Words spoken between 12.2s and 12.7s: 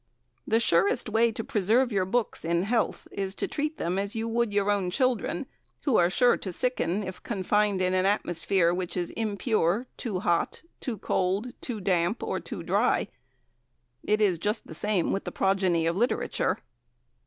or too